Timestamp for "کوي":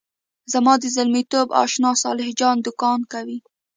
3.11-3.37